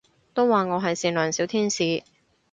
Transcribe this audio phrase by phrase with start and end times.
[0.33, 2.01] 都話我係善良小天使